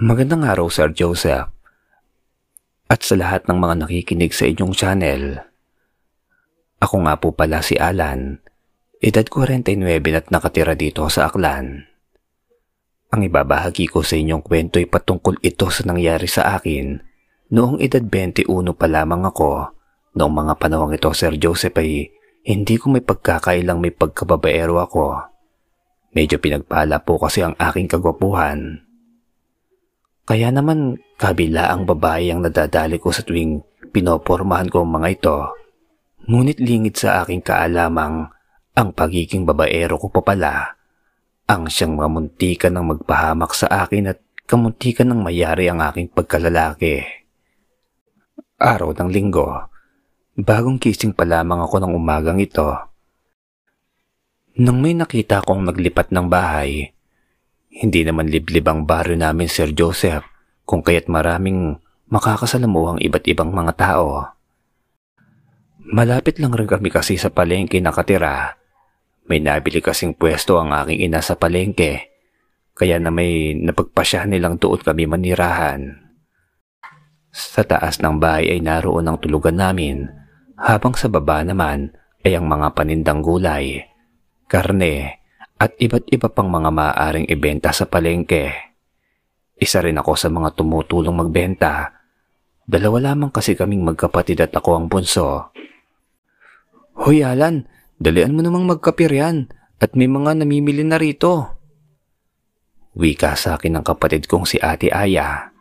Magandang 0.00 0.48
araw, 0.48 0.72
Sir 0.72 0.96
Joseph. 0.96 1.52
At 2.88 3.04
sa 3.04 3.20
lahat 3.20 3.44
ng 3.44 3.60
mga 3.60 3.84
nakikinig 3.84 4.32
sa 4.32 4.48
inyong 4.48 4.72
channel. 4.72 5.44
Ako 6.80 7.04
nga 7.04 7.20
po 7.20 7.36
pala 7.36 7.60
si 7.60 7.76
Alan. 7.76 8.40
Edad 8.96 9.28
49 9.28 9.76
at 10.16 10.32
nakatira 10.32 10.72
dito 10.72 11.04
sa 11.12 11.28
Aklan. 11.28 11.84
Ang 13.12 13.20
ibabahagi 13.28 13.92
ko 13.92 14.00
sa 14.00 14.16
inyong 14.16 14.40
kwento 14.40 14.80
ay 14.80 14.88
patungkol 14.88 15.36
ito 15.44 15.68
sa 15.68 15.84
nangyari 15.84 16.24
sa 16.24 16.56
akin 16.56 16.96
noong 17.52 17.84
edad 17.84 18.00
21 18.00 18.48
pa 18.72 18.88
lamang 18.88 19.28
ako. 19.28 19.68
Noong 20.16 20.32
mga 20.32 20.54
panahong 20.56 20.96
ito, 20.96 21.12
Sir 21.12 21.36
Joseph 21.36 21.76
ay 21.76 22.08
hindi 22.48 22.80
ko 22.80 22.88
may 22.88 23.04
pagkakailang 23.04 23.76
may 23.76 23.92
pagkababaero 23.92 24.80
ako. 24.80 25.28
Medyo 26.16 26.40
pinagpala 26.40 27.04
po 27.04 27.20
kasi 27.20 27.44
ang 27.44 27.52
aking 27.60 27.84
kagwapuhan. 27.84 28.88
Kaya 30.30 30.54
naman 30.54 30.94
kabila 31.18 31.74
ang 31.74 31.90
babae 31.90 32.30
ang 32.30 32.46
nadadali 32.46 33.02
ko 33.02 33.10
sa 33.10 33.26
tuwing 33.26 33.66
pinopormahan 33.90 34.70
ko 34.70 34.86
ang 34.86 34.94
mga 34.94 35.08
ito. 35.10 35.38
Ngunit 36.30 36.62
lingid 36.62 36.94
sa 36.94 37.26
aking 37.26 37.42
kaalamang 37.42 38.30
ang 38.78 38.88
pagiging 38.94 39.42
babaero 39.42 39.98
ko 39.98 40.06
pa 40.06 40.22
pala 40.22 40.78
ang 41.50 41.66
siyang 41.66 41.98
mamuntikan 41.98 42.78
ng 42.78 42.94
magpahamak 42.94 43.50
sa 43.58 43.66
akin 43.82 44.14
at 44.14 44.22
kamuntikan 44.46 45.10
ng 45.10 45.18
mayari 45.18 45.66
ang 45.66 45.82
aking 45.82 46.06
pagkalalaki. 46.14 47.02
Araw 48.54 48.94
ng 48.94 49.10
linggo, 49.10 49.66
bagong 50.38 50.78
kising 50.78 51.10
pa 51.10 51.26
lamang 51.26 51.58
ako 51.58 51.82
ng 51.82 51.90
umagang 51.90 52.38
ito 52.38 52.70
nang 54.60 54.78
may 54.78 54.92
nakita 54.92 55.40
kong 55.42 55.66
naglipat 55.66 56.12
ng 56.14 56.26
bahay, 56.30 56.92
hindi 57.70 58.02
naman 58.02 58.26
liblib 58.26 58.66
ang 58.66 58.84
baryo 58.84 59.14
namin 59.14 59.46
Sir 59.46 59.70
Joseph 59.70 60.26
kung 60.66 60.82
kaya't 60.82 61.06
maraming 61.06 61.78
makakasalamuhang 62.10 62.98
iba't 63.00 63.24
ibang 63.30 63.54
mga 63.54 63.72
tao. 63.78 64.34
Malapit 65.80 66.38
lang 66.42 66.54
rin 66.54 66.66
kami 66.66 66.90
kasi 66.90 67.16
sa 67.16 67.30
palengke 67.30 67.78
nakatira. 67.78 68.58
May 69.30 69.38
nabili 69.38 69.78
kasing 69.78 70.18
pwesto 70.18 70.58
ang 70.58 70.74
aking 70.74 71.06
ina 71.06 71.22
sa 71.22 71.38
palengke, 71.38 72.10
kaya 72.74 72.98
na 72.98 73.14
may 73.14 73.54
napagpasya 73.54 74.26
nilang 74.26 74.58
doon 74.58 74.82
kami 74.82 75.06
manirahan. 75.06 76.10
Sa 77.30 77.62
taas 77.62 78.02
ng 78.02 78.18
bahay 78.18 78.58
ay 78.58 78.60
naroon 78.62 79.06
ang 79.06 79.22
tulugan 79.22 79.54
namin, 79.54 80.10
habang 80.58 80.98
sa 80.98 81.06
baba 81.06 81.46
naman 81.46 81.94
ay 82.26 82.34
ang 82.34 82.50
mga 82.50 82.74
panindang 82.74 83.22
gulay 83.22 83.90
karne, 84.50 85.19
at 85.60 85.76
iba't 85.76 86.08
iba 86.08 86.32
pang 86.32 86.48
mga 86.48 86.72
maaaring 86.72 87.28
ibenta 87.28 87.68
sa 87.76 87.84
palengke. 87.84 88.48
Isa 89.60 89.84
rin 89.84 90.00
ako 90.00 90.16
sa 90.16 90.32
mga 90.32 90.56
tumutulong 90.56 91.12
magbenta. 91.12 91.92
Dalawa 92.64 93.12
lamang 93.12 93.28
kasi 93.28 93.52
kaming 93.52 93.84
magkapatid 93.84 94.40
at 94.40 94.56
ako 94.56 94.80
ang 94.80 94.88
bunso. 94.88 95.52
Hoy 96.96 97.20
Alan, 97.20 97.68
dalian 98.00 98.32
mo 98.32 98.40
namang 98.40 98.64
magkapir 98.64 99.12
yan 99.12 99.52
at 99.76 99.92
may 99.92 100.08
mga 100.08 100.40
namimili 100.40 100.80
na 100.80 100.96
rito. 100.96 101.60
Wika 102.96 103.36
sa 103.36 103.60
akin 103.60 103.76
ng 103.76 103.84
kapatid 103.84 104.24
kong 104.24 104.48
si 104.48 104.56
Ate 104.56 104.88
Aya. 104.88 105.52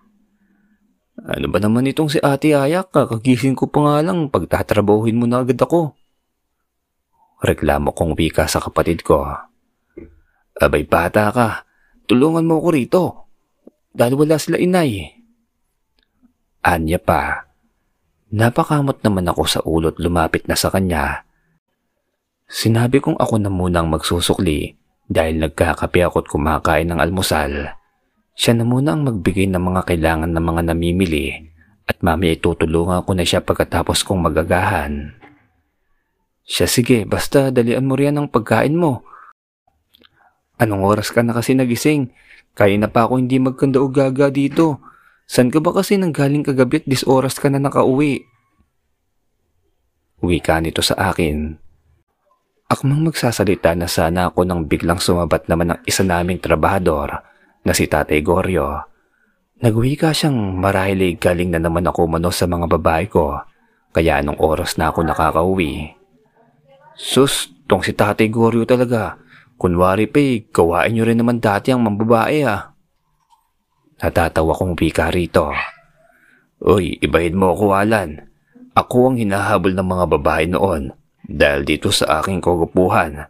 Ano 1.20 1.52
ba 1.52 1.60
naman 1.60 1.92
itong 1.92 2.08
si 2.08 2.24
Ate 2.24 2.56
Aya? 2.56 2.88
Kakagising 2.88 3.60
ko 3.60 3.68
pa 3.68 3.84
nga 3.84 3.96
lang 4.00 4.32
pagtatrabahuhin 4.32 5.20
mo 5.20 5.28
na 5.28 5.44
agad 5.44 5.60
ako. 5.60 5.92
Reklamo 7.44 7.92
kong 7.92 8.16
wika 8.16 8.48
sa 8.48 8.64
kapatid 8.64 9.04
ko. 9.04 9.49
Abay 10.58 10.88
bata 10.90 11.30
ka, 11.30 11.70
tulungan 12.10 12.48
mo 12.48 12.64
ko 12.64 12.70
rito. 12.74 13.04
Dahil 13.94 14.18
wala 14.18 14.42
sila 14.42 14.58
inay. 14.58 15.06
Anya 16.66 16.98
pa. 16.98 17.50
Napakamot 18.30 19.02
naman 19.02 19.26
ako 19.30 19.44
sa 19.50 19.60
ulot 19.66 19.98
lumapit 19.98 20.46
na 20.46 20.54
sa 20.54 20.70
kanya. 20.70 21.26
Sinabi 22.50 23.02
kong 23.02 23.18
ako 23.18 23.42
na 23.42 23.50
munang 23.54 23.90
magsusukli 23.90 24.74
dahil 25.10 25.42
nagkakape 25.42 26.06
ako 26.06 26.26
kumakain 26.26 26.90
ng 26.90 27.02
almusal. 27.02 27.74
Siya 28.38 28.54
na 28.56 28.64
muna 28.64 28.94
ang 28.94 29.06
magbigay 29.06 29.50
ng 29.50 29.60
mga 29.60 29.82
kailangan 29.90 30.32
ng 30.32 30.46
mga 30.46 30.62
namimili 30.72 31.34
at 31.90 31.98
mami 32.06 32.38
itutulungan 32.38 33.02
ko 33.02 33.12
na 33.18 33.26
siya 33.26 33.42
pagkatapos 33.42 34.06
kong 34.06 34.30
magagahan. 34.30 35.18
Siya 36.46 36.70
sige, 36.70 37.06
basta 37.10 37.50
dalian 37.50 37.86
mo 37.86 37.98
riyan 37.98 38.22
ang 38.22 38.28
pagkain 38.30 38.78
mo. 38.78 39.06
Anong 40.60 40.84
oras 40.84 41.16
ka 41.16 41.24
na 41.24 41.32
kasi 41.32 41.56
nagising? 41.56 42.12
Kaya 42.52 42.76
na 42.76 42.92
pa 42.92 43.08
ako 43.08 43.16
hindi 43.16 43.40
magkanda 43.40 43.80
o 43.80 43.88
gaga 43.88 44.28
dito. 44.28 44.84
San 45.24 45.48
ka 45.48 45.64
ba 45.64 45.72
kasi 45.72 45.96
nang 45.96 46.12
galing 46.12 46.44
kagabi 46.44 46.84
at 46.84 46.86
dis 46.90 47.08
oras 47.08 47.40
ka 47.40 47.48
na 47.48 47.64
nakauwi? 47.64 48.28
Uwi 50.20 50.44
ka 50.44 50.60
nito 50.60 50.84
sa 50.84 51.00
akin. 51.16 51.56
Akmang 52.70 53.08
magsasalita 53.08 53.72
na 53.74 53.88
sana 53.88 54.30
ako 54.30 54.44
nang 54.44 54.68
biglang 54.68 55.00
sumabat 55.00 55.48
naman 55.48 55.74
ng 55.74 55.80
isa 55.88 56.04
naming 56.04 56.44
trabahador 56.44 57.24
na 57.64 57.72
si 57.72 57.88
Tatay 57.88 58.20
Goryo. 58.20 58.84
Nagwi 59.64 59.96
ka 59.96 60.12
siyang 60.12 60.60
marahil 60.60 61.16
galing 61.16 61.56
na 61.56 61.60
naman 61.64 61.88
ako 61.88 62.06
mano 62.06 62.30
sa 62.36 62.46
mga 62.46 62.68
babae 62.68 63.08
ko 63.08 63.40
kaya 63.96 64.22
anong 64.22 64.38
oras 64.38 64.78
na 64.78 64.92
ako 64.92 65.02
nakakauwi. 65.08 65.98
Sus, 67.00 67.50
tong 67.66 67.82
si 67.82 67.96
Tatay 67.96 68.28
Goryo 68.28 68.68
talaga. 68.68 69.18
Kunwari 69.60 70.08
pa 70.08 70.24
eh, 70.24 70.48
gawain 70.48 70.96
nyo 70.96 71.04
rin 71.04 71.20
naman 71.20 71.44
dati 71.44 71.76
ang 71.76 71.84
mambabae 71.84 72.48
ah. 72.48 72.72
Natatawa 74.00 74.56
kong 74.56 74.80
wika 74.80 75.12
rito. 75.12 75.52
Uy, 76.64 76.96
ibahin 77.04 77.36
mo 77.36 77.52
ako 77.52 77.76
Alan. 77.76 78.24
Ako 78.72 79.12
ang 79.12 79.18
hinahabol 79.20 79.76
ng 79.76 79.84
mga 79.84 80.06
babae 80.16 80.48
noon 80.48 80.96
dahil 81.28 81.68
dito 81.68 81.92
sa 81.92 82.24
aking 82.24 82.40
kagupuhan. 82.40 83.28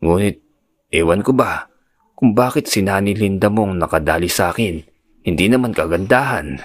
Ngunit, 0.00 0.40
ewan 0.88 1.20
ko 1.20 1.36
ba 1.36 1.68
kung 2.16 2.32
bakit 2.32 2.72
si 2.72 2.80
Nani 2.80 3.12
Linda 3.12 3.52
mong 3.52 3.76
nakadali 3.76 4.32
sa 4.32 4.56
akin. 4.56 4.80
Hindi 5.28 5.52
naman 5.52 5.76
kagandahan. 5.76 6.56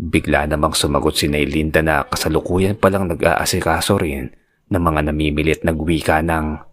Bigla 0.00 0.48
namang 0.48 0.72
sumagot 0.72 1.16
si 1.16 1.28
Nay 1.28 1.44
Linda 1.44 1.84
na 1.84 2.04
kasalukuyan 2.08 2.80
palang 2.80 3.12
nag-aasikaso 3.12 4.00
rin 4.00 4.32
ng 4.68 4.82
mga 4.82 5.12
namimilit 5.12 5.60
nagwika 5.64 6.20
ng 6.20 6.65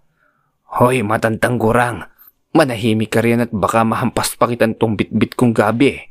Hoy 0.73 1.06
matantang 1.06 1.61
gurang, 1.61 2.09
manahimik 2.53 3.13
ka 3.13 3.22
rin 3.22 3.45
at 3.45 3.51
baka 3.53 3.85
mahampas 3.85 4.34
pa 4.34 4.50
kitang 4.50 4.73
tong 4.73 4.97
bitbit 4.97 5.38
kong 5.38 5.53
gabi. 5.53 6.01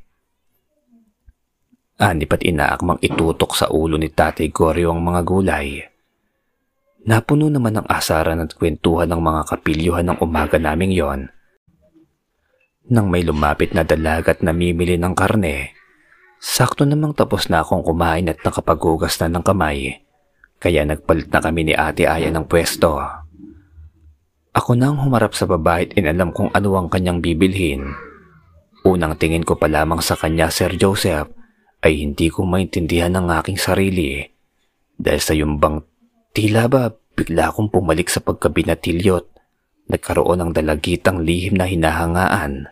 Anip 1.99 2.35
at 2.35 2.43
inaakmang 2.47 3.03
itutok 3.03 3.55
sa 3.59 3.71
ulo 3.71 3.99
ni 3.99 4.11
Tatay 4.11 4.51
Goryo 4.51 4.95
ang 4.95 5.03
mga 5.03 5.21
gulay. 5.27 5.83
Napuno 7.03 7.51
naman 7.51 7.83
ng 7.83 7.87
asaran 7.91 8.39
at 8.39 8.55
kwentuhan 8.55 9.11
ng 9.11 9.19
mga 9.19 9.43
kapilyuhan 9.51 10.07
ng 10.15 10.19
umaga 10.23 10.59
naming 10.59 10.95
yon. 10.95 11.27
Nang 12.91 13.11
may 13.11 13.27
lumapit 13.27 13.75
na 13.75 13.83
dalaga 13.83 14.35
at 14.35 14.47
namimili 14.47 14.95
ng 14.99 15.15
karne, 15.15 15.75
sakto 16.39 16.87
namang 16.87 17.15
tapos 17.15 17.51
na 17.51 17.63
akong 17.67 17.83
kumain 17.83 18.31
at 18.31 18.39
nakapagugas 18.43 19.19
na 19.23 19.31
ng 19.31 19.43
kamay 19.43 20.03
kaya 20.63 20.87
nagpalit 20.87 21.27
na 21.35 21.43
kami 21.43 21.67
ni 21.67 21.75
ate 21.75 22.07
Aya 22.07 22.31
ng 22.31 22.47
pwesto. 22.47 23.22
Ako 24.53 24.77
nang 24.77 25.01
humarap 25.01 25.33
sa 25.33 25.49
babae 25.49 25.89
at 25.89 25.97
inalam 25.97 26.29
kung 26.29 26.53
ano 26.53 26.77
ang 26.77 26.93
kanyang 26.93 27.25
bibilhin. 27.25 27.89
Unang 28.85 29.17
tingin 29.17 29.49
ko 29.49 29.57
pa 29.57 29.65
lamang 29.65 30.05
sa 30.05 30.13
kanya, 30.13 30.53
Sir 30.53 30.77
Joseph, 30.77 31.33
ay 31.81 32.05
hindi 32.05 32.29
ko 32.29 32.45
maintindihan 32.45 33.17
ang 33.17 33.33
aking 33.33 33.57
sarili. 33.57 34.21
Dahil 34.93 35.23
sa 35.25 35.33
yumbang 35.33 35.81
tila 36.37 36.69
ba 36.69 36.93
bigla 36.93 37.49
akong 37.49 37.73
pumalik 37.73 38.13
sa 38.13 38.21
pagkabinatilyot. 38.21 39.25
Nagkaroon 39.89 40.45
ng 40.45 40.51
dalagitang 40.53 41.25
lihim 41.25 41.57
na 41.57 41.65
hinahangaan 41.65 42.69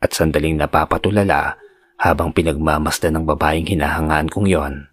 at 0.00 0.10
sandaling 0.10 0.58
napapatulala 0.58 1.60
habang 2.00 2.32
pinagmamasdan 2.34 3.20
ng 3.20 3.24
babaeng 3.28 3.70
hinahangaan 3.70 4.32
kong 4.32 4.48
yon. 4.48 4.90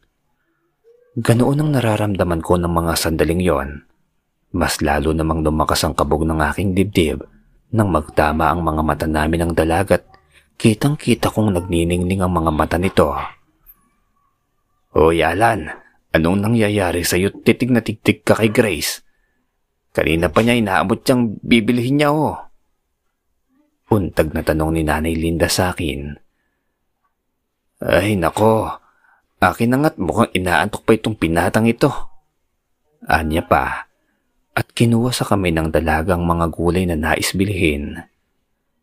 Ganoon 1.18 1.66
ang 1.66 1.70
nararamdaman 1.74 2.46
ko 2.46 2.62
ng 2.62 2.70
mga 2.70 2.94
sandaling 2.94 3.42
yon. 3.42 3.87
Mas 4.58 4.82
lalo 4.82 5.14
namang 5.14 5.46
lumakas 5.46 5.86
ang 5.86 5.94
kabog 5.94 6.26
ng 6.26 6.42
aking 6.42 6.74
dibdib 6.74 7.22
nang 7.70 7.94
magtama 7.94 8.50
ang 8.50 8.66
mga 8.66 8.82
mata 8.82 9.06
namin 9.06 9.46
ng 9.46 9.54
dalagat. 9.54 10.02
Kitang-kita 10.58 11.30
kong 11.30 11.54
nagniningning 11.54 12.26
ang 12.26 12.34
mga 12.34 12.50
mata 12.50 12.82
nito. 12.82 13.14
Hoy 14.98 15.22
Alan, 15.22 15.70
anong 16.10 16.42
nangyayari 16.42 17.06
sa 17.06 17.22
iyo 17.22 17.30
titig 17.30 17.70
na 17.70 17.86
tigtig 17.86 18.26
ka 18.26 18.34
kay 18.34 18.50
Grace? 18.50 19.06
Kanina 19.94 20.34
pa 20.34 20.42
niya 20.42 20.58
inaabot 20.58 21.06
siyang 21.06 21.38
bibilihin 21.46 22.02
niya 22.02 22.10
oh. 22.10 22.34
Untag 23.94 24.34
na 24.34 24.42
tanong 24.42 24.74
ni 24.74 24.82
Nanay 24.82 25.14
Linda 25.14 25.46
sa 25.46 25.70
akin. 25.70 26.18
Ay 27.78 28.18
nako, 28.18 28.74
Akin 29.38 29.70
na 29.70 29.78
nga't 29.78 30.02
mukhang 30.02 30.34
inaantok 30.34 30.82
pa 30.82 30.98
itong 30.98 31.14
pinatang 31.14 31.70
ito. 31.70 31.94
Anya 33.06 33.46
pa. 33.46 33.87
At 34.58 34.74
kinuha 34.74 35.14
sa 35.14 35.22
kami 35.22 35.54
ng 35.54 35.70
dalagang 35.70 36.26
mga 36.26 36.50
gulay 36.50 36.90
na 36.90 36.98
nais 36.98 37.30
bilhin. 37.38 37.94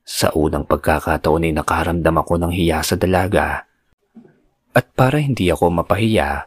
Sa 0.07 0.31
unang 0.31 0.71
pagkakataon 0.71 1.51
ay 1.51 1.53
nakaramdam 1.59 2.15
ako 2.15 2.39
ng 2.39 2.53
hiya 2.55 2.87
sa 2.87 2.95
dalaga. 2.95 3.67
At 4.71 4.95
para 4.95 5.19
hindi 5.19 5.51
ako 5.51 5.83
mapahiya, 5.83 6.47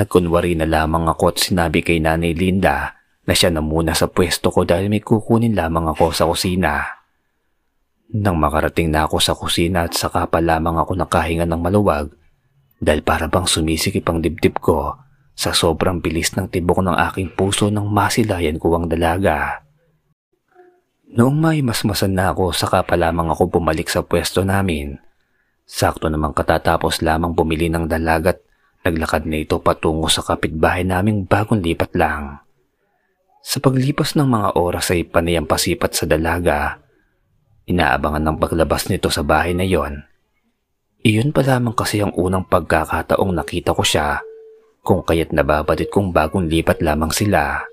nagkunwari 0.00 0.56
na 0.56 0.64
lamang 0.64 1.04
ako 1.12 1.36
at 1.36 1.44
sinabi 1.44 1.84
kay 1.84 2.00
Nanay 2.00 2.32
Linda 2.32 2.96
na 3.28 3.32
siya 3.36 3.52
na 3.52 3.60
muna 3.60 3.92
sa 3.92 4.08
pwesto 4.08 4.48
ko 4.48 4.64
dahil 4.64 4.88
may 4.88 5.04
kukunin 5.04 5.52
lamang 5.52 5.92
ako 5.92 6.16
sa 6.16 6.24
kusina. 6.24 7.04
Nang 8.16 8.40
makarating 8.40 8.88
na 8.88 9.04
ako 9.04 9.20
sa 9.20 9.36
kusina 9.36 9.84
at 9.84 9.92
saka 9.92 10.24
pa 10.24 10.40
lamang 10.40 10.80
ako 10.80 10.96
nakahinga 10.96 11.44
ng 11.44 11.60
maluwag 11.60 12.16
dahil 12.80 13.04
para 13.04 13.28
bang 13.28 13.44
sumisikip 13.44 14.08
ang 14.08 14.24
dibdib 14.24 14.56
ko 14.56 15.03
sa 15.34 15.50
sobrang 15.50 15.98
bilis 15.98 16.32
ng 16.38 16.46
tibok 16.46 16.80
ng 16.80 16.94
aking 17.10 17.34
puso 17.34 17.66
nang 17.68 17.90
masilayan 17.90 18.56
ko 18.56 18.78
ang 18.78 18.86
dalaga. 18.86 19.66
Noong 21.14 21.36
may 21.38 21.58
masmasan 21.62 22.14
na 22.14 22.30
ako, 22.34 22.54
saka 22.54 22.82
pa 22.86 22.94
lamang 22.94 23.30
ako 23.30 23.58
bumalik 23.58 23.90
sa 23.90 24.02
pwesto 24.02 24.42
namin. 24.46 24.98
Sakto 25.66 26.10
namang 26.10 26.34
katatapos 26.34 27.02
lamang 27.02 27.34
bumili 27.34 27.70
ng 27.70 27.86
dalagat, 27.86 28.42
naglakad 28.82 29.26
na 29.26 29.42
ito 29.42 29.58
patungo 29.62 30.10
sa 30.10 30.22
kapitbahay 30.26 30.82
naming 30.86 31.26
bagong 31.26 31.62
lipat 31.62 31.94
lang. 31.94 32.42
Sa 33.44 33.60
paglipas 33.60 34.16
ng 34.16 34.26
mga 34.26 34.48
oras 34.56 34.90
ay 34.90 35.04
panayang 35.04 35.46
pasipat 35.46 35.92
sa 35.92 36.04
dalaga. 36.08 36.80
Inaabangan 37.68 38.24
ng 38.24 38.36
paglabas 38.40 38.88
nito 38.88 39.12
sa 39.12 39.20
bahay 39.20 39.52
na 39.52 39.66
yon. 39.68 40.00
Iyon 41.04 41.36
pa 41.36 41.44
lamang 41.44 41.76
kasi 41.76 42.00
ang 42.00 42.16
unang 42.16 42.48
pagkakataong 42.48 43.36
nakita 43.36 43.76
ko 43.76 43.84
siya 43.84 44.24
kung 44.84 45.00
kaya't 45.00 45.32
nababatit 45.32 45.88
kong 45.88 46.12
bagong 46.12 46.44
lipat 46.46 46.84
lamang 46.84 47.08
sila. 47.08 47.64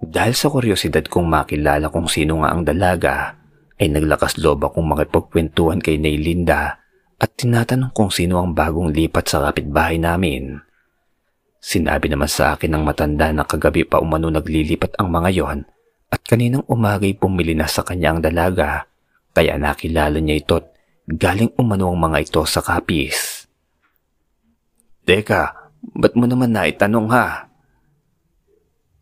Dahil 0.00 0.32
sa 0.32 0.48
kuryosidad 0.48 1.04
kong 1.12 1.28
makilala 1.28 1.92
kung 1.92 2.08
sino 2.08 2.40
nga 2.40 2.56
ang 2.56 2.64
dalaga, 2.64 3.36
ay 3.76 3.92
naglakas 3.92 4.40
loob 4.40 4.64
akong 4.64 4.88
makipagkwentuhan 4.88 5.84
kay 5.84 6.00
Naylinda 6.00 6.80
at 7.20 7.30
tinatanong 7.36 7.92
kung 7.92 8.08
sino 8.08 8.40
ang 8.40 8.56
bagong 8.56 8.92
lipat 8.92 9.24
sa 9.28 9.44
kapitbahay 9.48 10.00
namin. 10.00 10.60
Sinabi 11.60 12.08
naman 12.08 12.28
sa 12.28 12.56
akin 12.56 12.72
ng 12.72 12.82
matanda 12.84 13.28
na 13.32 13.44
kagabi 13.44 13.84
pa 13.84 14.00
umano 14.00 14.32
naglilipat 14.32 14.96
ang 14.96 15.12
mga 15.12 15.30
yon 15.36 15.58
at 16.08 16.20
kaninang 16.24 16.64
umagay 16.70 17.12
pumili 17.12 17.52
na 17.52 17.68
sa 17.68 17.82
kanya 17.82 18.16
ang 18.16 18.20
dalaga 18.22 18.88
kaya 19.36 19.60
nakilala 19.60 20.16
niya 20.16 20.40
ito 20.40 20.56
galing 21.04 21.52
umano 21.60 21.92
ang 21.92 21.98
mga 22.00 22.18
ito 22.24 22.42
sa 22.48 22.64
kapis. 22.64 23.35
Teka, 25.06 25.70
ba't 25.94 26.18
mo 26.18 26.26
naman 26.26 26.50
naitanong 26.50 27.06
ha? 27.14 27.46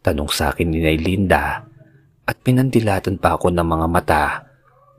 Tanong 0.05 0.29
sa 0.29 0.53
akin 0.53 0.69
ni 0.69 0.85
Naylinda 0.85 1.65
at 2.29 2.37
pinandilatan 2.45 3.17
pa 3.17 3.41
ako 3.41 3.49
ng 3.49 3.65
mga 3.65 3.87
mata 3.89 4.25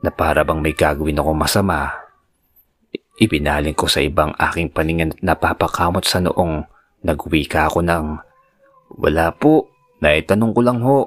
na 0.02 0.10
para 0.10 0.42
bang 0.42 0.58
may 0.58 0.74
gagawin 0.74 1.22
ako 1.22 1.30
masama. 1.30 1.94
Ibinaling 3.22 3.78
ko 3.78 3.86
sa 3.86 4.02
ibang 4.02 4.34
aking 4.34 4.74
paningin 4.74 5.14
at 5.14 5.22
napapakamot 5.22 6.02
sa 6.02 6.18
noong 6.18 6.66
nagwika 7.06 7.70
ako 7.70 7.86
ng 7.86 8.06
Wala 8.98 9.30
po, 9.30 9.70
naitanong 10.02 10.50
ko 10.54 10.60
lang 10.62 10.82
ho. 10.82 11.06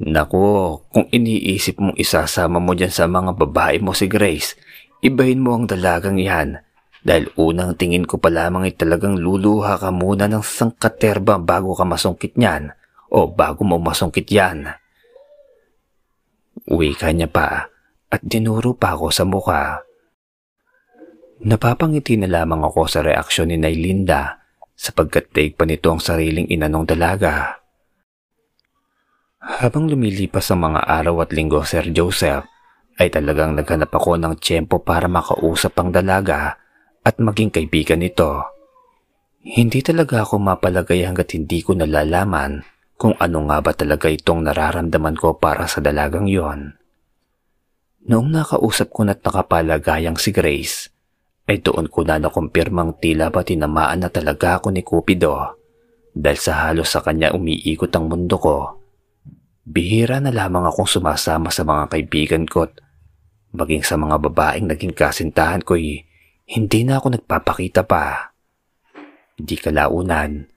Nako, 0.00 0.44
kung 0.92 1.08
iniisip 1.08 1.80
mong 1.80 1.96
isasama 1.96 2.60
mo 2.60 2.76
dyan 2.76 2.92
sa 2.92 3.08
mga 3.08 3.32
babae 3.32 3.80
mo 3.80 3.96
si 3.96 4.08
Grace, 4.08 4.60
ibahin 5.00 5.40
mo 5.40 5.56
ang 5.56 5.64
dalagang 5.64 6.20
yan 6.20 6.60
dahil 7.00 7.32
unang 7.40 7.80
tingin 7.80 8.04
ko 8.04 8.20
pa 8.20 8.28
lamang 8.28 8.68
ay 8.68 8.74
talagang 8.76 9.16
luluha 9.16 9.80
ka 9.80 9.88
muna 9.88 10.28
ng 10.28 10.44
sangkaterba 10.44 11.40
bago 11.40 11.72
ka 11.72 11.88
masungkit 11.88 12.36
niyan 12.36 12.76
o 13.08 13.24
bago 13.28 13.64
mo 13.64 13.80
masungkit 13.80 14.28
yan. 14.28 14.68
Uwi 16.68 16.92
ka 16.92 17.08
niya 17.10 17.26
pa 17.26 17.72
at 18.12 18.20
dinuro 18.20 18.76
pa 18.76 18.92
ako 18.92 19.08
sa 19.08 19.24
mukha. 19.24 19.80
Napapangiti 21.40 22.20
na 22.20 22.28
lamang 22.28 22.60
ako 22.68 22.84
sa 22.84 23.00
reaksyon 23.00 23.48
ni 23.48 23.56
Naylinda 23.56 24.44
sapagkat 24.76 25.32
take 25.32 25.56
pa 25.56 25.64
nito 25.64 25.88
ang 25.88 26.04
sariling 26.04 26.52
inanong 26.52 26.84
dalaga. 26.84 27.56
Habang 29.40 29.88
lumilipas 29.88 30.52
ang 30.52 30.68
mga 30.68 30.84
araw 30.84 31.24
at 31.24 31.32
linggo, 31.32 31.64
Sir 31.64 31.88
Joseph, 31.96 32.44
ay 33.00 33.08
talagang 33.08 33.56
naghanap 33.56 33.88
ako 33.88 34.20
ng 34.20 34.36
tiyempo 34.36 34.84
para 34.84 35.08
makausap 35.08 35.72
ang 35.80 35.88
dalaga 35.88 36.60
at 37.04 37.16
maging 37.16 37.52
kaibigan 37.52 38.04
nito. 38.04 38.44
Hindi 39.40 39.80
talaga 39.80 40.20
ako 40.24 40.36
mapalagay 40.36 41.00
hanggat 41.08 41.32
hindi 41.32 41.64
ko 41.64 41.72
nalalaman 41.72 42.60
kung 43.00 43.16
ano 43.16 43.48
nga 43.48 43.64
ba 43.64 43.72
talaga 43.72 44.12
itong 44.12 44.44
nararamdaman 44.44 45.16
ko 45.16 45.40
para 45.40 45.64
sa 45.64 45.80
dalagang 45.80 46.28
yon. 46.28 46.76
Noong 48.04 48.28
nakausap 48.28 48.92
ko 48.92 49.08
na't 49.08 49.24
nakapalagayang 49.24 50.20
si 50.20 50.32
Grace, 50.32 50.92
ay 51.48 51.64
doon 51.64 51.88
ko 51.88 52.04
na 52.04 52.20
nakumpirmang 52.20 53.00
tila 53.00 53.32
ba 53.32 53.40
tinamaan 53.40 54.04
na 54.04 54.12
talaga 54.12 54.60
ako 54.60 54.68
ni 54.72 54.84
Cupido 54.84 55.56
dahil 56.12 56.36
sa 56.36 56.68
halos 56.68 56.92
sa 56.92 57.00
kanya 57.00 57.32
umiikot 57.32 57.88
ang 57.96 58.12
mundo 58.12 58.36
ko. 58.36 58.56
Bihira 59.64 60.20
na 60.20 60.28
lamang 60.28 60.68
akong 60.68 61.00
sumasama 61.00 61.48
sa 61.48 61.64
mga 61.64 61.96
kaibigan 61.96 62.44
ko 62.44 62.68
at 62.68 62.76
maging 63.56 63.84
sa 63.86 63.96
mga 63.96 64.20
babaeng 64.28 64.68
naging 64.68 64.92
kasintahan 64.92 65.64
ko'y 65.64 66.09
hindi 66.50 66.82
na 66.82 66.98
ako 66.98 67.14
nagpapakita 67.14 67.86
pa. 67.86 68.34
Hindi 69.38 69.54
kalaunan, 69.54 70.50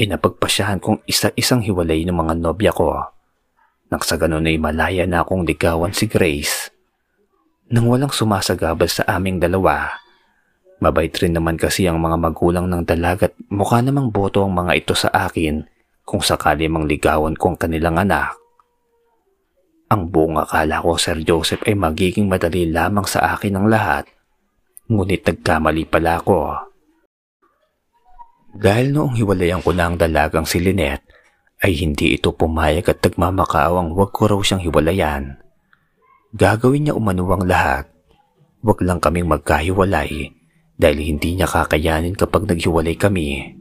inapagpasyahan 0.00 0.80
kong 0.80 1.04
isa-isang 1.04 1.60
hiwalay 1.60 2.08
ng 2.08 2.16
mga 2.16 2.34
nobya 2.40 2.72
ko. 2.72 2.96
Nang 3.92 4.00
sa 4.00 4.16
ganun 4.16 4.48
ay 4.48 4.56
malaya 4.56 5.04
na 5.04 5.20
akong 5.20 5.44
ligawan 5.44 5.92
si 5.92 6.08
Grace. 6.08 6.72
Nang 7.68 7.92
walang 7.92 8.08
sumasagabal 8.08 8.88
sa 8.88 9.04
aming 9.04 9.36
dalawa, 9.36 9.92
mabait 10.80 11.12
rin 11.20 11.36
naman 11.36 11.60
kasi 11.60 11.84
ang 11.84 12.00
mga 12.00 12.16
magulang 12.24 12.64
ng 12.64 12.88
dalagat 12.88 13.36
mukha 13.52 13.84
namang 13.84 14.08
boto 14.08 14.48
ang 14.48 14.56
mga 14.56 14.72
ito 14.80 14.96
sa 14.96 15.12
akin 15.12 15.60
kung 16.08 16.24
sakali 16.24 16.72
mang 16.72 16.88
ligawan 16.88 17.36
ko 17.36 17.52
ang 17.52 17.58
kanilang 17.60 18.00
anak. 18.00 18.32
Ang 19.92 20.08
buong 20.08 20.40
akala 20.40 20.80
ko, 20.80 20.96
Sir 20.96 21.20
Joseph, 21.20 21.60
ay 21.68 21.76
magiging 21.76 22.32
madali 22.32 22.72
lamang 22.72 23.04
sa 23.04 23.36
akin 23.36 23.60
ang 23.60 23.68
lahat 23.68 24.13
Ngunit 24.84 25.24
nagkamali 25.24 25.88
pala 25.88 26.20
ako. 26.20 26.40
Dahil 28.54 28.94
noong 28.94 29.18
hiwalayan 29.18 29.64
ko 29.64 29.74
na 29.74 29.90
ang 29.90 29.96
dalagang 29.98 30.46
si 30.46 30.62
Lynette, 30.62 31.08
ay 31.64 31.74
hindi 31.80 32.14
ito 32.14 32.30
pumayag 32.36 32.86
at 32.92 33.00
nagmamakaawang 33.00 33.96
huwag 33.96 34.12
ko 34.12 34.28
raw 34.28 34.40
siyang 34.44 34.62
hiwalayan. 34.62 35.40
Gagawin 36.36 36.86
niya 36.86 36.94
umanuwang 36.94 37.48
lahat. 37.48 37.88
Huwag 38.60 38.84
lang 38.84 39.00
kaming 39.00 39.26
magkahiwalay 39.28 40.34
dahil 40.76 40.98
hindi 41.00 41.38
niya 41.38 41.48
kakayanin 41.48 42.14
kapag 42.14 42.44
naghiwalay 42.44 42.94
kami. 42.98 43.56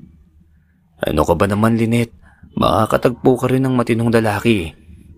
Ano 1.04 1.24
ka 1.24 1.34
ba 1.40 1.48
naman, 1.48 1.80
Lynette? 1.80 2.16
Makakatagpo 2.60 3.40
ka 3.40 3.48
rin 3.50 3.66
ng 3.66 3.76
matinong 3.76 4.14
lalaki. 4.14 4.72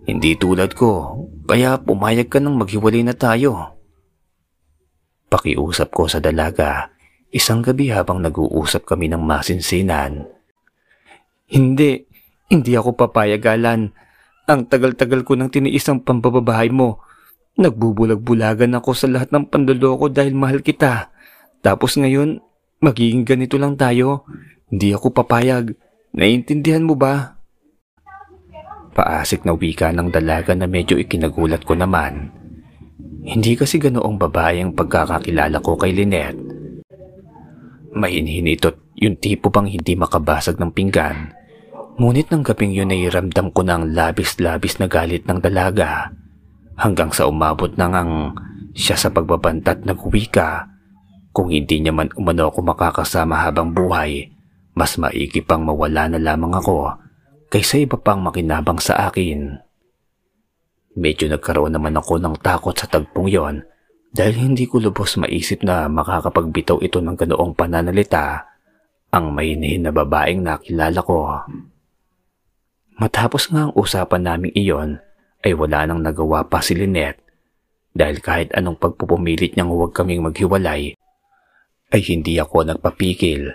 Hindi 0.06 0.38
tulad 0.38 0.78
ko, 0.78 1.20
kaya 1.50 1.82
pumayag 1.82 2.30
ka 2.30 2.38
nang 2.38 2.62
maghiwalay 2.62 3.02
na 3.02 3.18
tayo. 3.18 3.75
Pakiusap 5.26 5.90
ko 5.90 6.06
sa 6.06 6.22
dalaga, 6.22 6.94
isang 7.34 7.66
gabi 7.66 7.90
habang 7.90 8.22
nag-uusap 8.22 8.86
kami 8.86 9.10
ng 9.10 9.22
masinsinan. 9.26 10.30
Hindi, 11.50 12.06
hindi 12.50 12.72
ako 12.78 12.94
papayagalan. 12.94 13.90
Ang 14.46 14.62
tagal-tagal 14.70 15.26
ko 15.26 15.34
nang 15.34 15.50
tiniis 15.50 15.90
ang 15.90 16.06
pambababahay 16.06 16.70
mo. 16.70 17.02
Nagbubulag-bulagan 17.58 18.78
ako 18.78 18.92
sa 18.94 19.08
lahat 19.10 19.34
ng 19.34 19.50
panloloko 19.50 20.14
dahil 20.14 20.38
mahal 20.38 20.62
kita. 20.62 21.10
Tapos 21.66 21.98
ngayon, 21.98 22.38
magiging 22.86 23.26
ganito 23.26 23.58
lang 23.58 23.74
tayo. 23.74 24.30
Hindi 24.70 24.94
ako 24.94 25.10
papayag. 25.10 25.74
Naiintindihan 26.14 26.86
mo 26.86 26.94
ba? 26.94 27.42
Paasik 28.96 29.44
na 29.44 29.58
wika 29.58 29.90
ng 29.92 30.14
dalaga 30.14 30.54
na 30.54 30.70
medyo 30.70 30.96
ikinagulat 30.96 31.66
ko 31.66 31.74
naman. 31.76 32.45
Hindi 33.26 33.58
kasi 33.58 33.82
ganoong 33.82 34.22
babae 34.22 34.62
ang 34.62 34.78
pagkakakilala 34.78 35.58
ko 35.66 35.74
kay 35.74 35.98
Lynette. 35.98 36.38
Mahinhin 37.98 38.46
ito't 38.54 38.78
yung 39.02 39.18
tipo 39.18 39.50
pang 39.50 39.66
hindi 39.66 39.98
makabasag 39.98 40.62
ng 40.62 40.72
pinggan. 40.72 41.34
Ngunit 41.98 42.30
ng 42.30 42.44
gabing 42.46 42.76
yun 42.76 42.94
ay 42.94 43.10
ramdam 43.10 43.50
ko 43.50 43.66
ng 43.66 43.98
labis-labis 43.98 44.78
na 44.78 44.86
galit 44.86 45.26
ng 45.26 45.42
dalaga. 45.42 46.14
Hanggang 46.78 47.10
sa 47.10 47.26
umabot 47.26 47.72
na 47.74 47.88
ngang 47.90 48.36
siya 48.78 49.00
sa 49.00 49.10
pagbabantat 49.10 49.88
nagwika. 49.88 50.70
Kung 51.34 51.50
hindi 51.50 51.82
niya 51.82 51.96
man 51.96 52.14
umano 52.14 52.52
ako 52.52 52.62
makakasama 52.62 53.42
habang 53.42 53.74
buhay, 53.74 54.28
mas 54.78 55.00
maigi 55.00 55.42
pang 55.42 55.64
mawala 55.64 56.12
na 56.12 56.20
lamang 56.20 56.52
ako 56.52 56.94
kaysa 57.50 57.80
iba 57.80 57.96
pang 57.96 58.20
makinabang 58.20 58.78
sa 58.78 59.08
akin. 59.08 59.65
Medyo 60.96 61.28
nagkaroon 61.36 61.76
naman 61.76 62.00
ako 62.00 62.24
ng 62.24 62.36
takot 62.40 62.76
sa 62.76 62.88
tagpong 62.88 63.28
yon 63.28 63.68
dahil 64.16 64.48
hindi 64.48 64.64
ko 64.64 64.80
lubos 64.80 65.20
maisip 65.20 65.60
na 65.68 65.92
makakapagbitaw 65.92 66.80
ito 66.80 67.04
ng 67.04 67.20
ganoong 67.20 67.52
pananalita 67.52 68.48
ang 69.12 69.36
mayinihin 69.36 69.88
na 69.88 69.92
babaeng 69.92 70.40
nakilala 70.40 71.00
ko. 71.04 71.44
Matapos 72.96 73.52
nga 73.52 73.68
ang 73.68 73.74
usapan 73.76 74.24
naming 74.24 74.56
iyon, 74.56 75.04
ay 75.44 75.52
wala 75.52 75.84
nang 75.84 76.00
nagawa 76.00 76.48
pa 76.48 76.64
si 76.64 76.74
Lynette 76.74 77.22
dahil 77.92 78.18
kahit 78.24 78.50
anong 78.56 78.82
pagpupumilit 78.82 79.54
niyang 79.54 79.72
huwag 79.72 79.94
kaming 79.94 80.26
maghiwalay 80.26 80.98
ay 81.94 82.02
hindi 82.02 82.42
ako 82.42 82.66
nagpapikil 82.66 83.54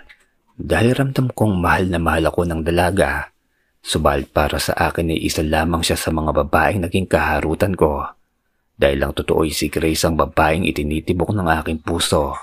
dahil 0.55 0.93
ramdam 0.95 1.27
kong 1.33 1.59
mahal 1.59 1.89
na 1.91 1.99
mahal 1.99 2.31
ako 2.31 2.47
ng 2.47 2.61
dalaga. 2.63 3.33
Subalit 3.81 4.29
para 4.29 4.61
sa 4.61 4.77
akin 4.77 5.09
ay 5.09 5.25
isa 5.25 5.41
lamang 5.41 5.81
siya 5.81 5.97
sa 5.97 6.13
mga 6.13 6.31
babaeng 6.45 6.85
naging 6.85 7.09
kaharutan 7.09 7.73
ko. 7.73 8.05
Dahil 8.77 9.01
lang 9.01 9.13
totoo 9.17 9.41
si 9.49 9.73
Grace 9.73 10.05
ang 10.05 10.17
babaeng 10.17 10.65
itinitibok 10.69 11.33
ng 11.33 11.49
aking 11.61 11.81
puso. 11.81 12.37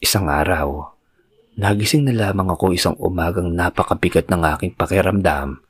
Isang 0.00 0.28
araw, 0.28 0.92
nagising 1.60 2.08
na 2.08 2.16
lamang 2.16 2.52
ako 2.52 2.72
isang 2.72 2.96
umagang 2.96 3.52
napakabigat 3.52 4.28
ng 4.32 4.42
aking 4.56 4.72
pakiramdam. 4.76 5.60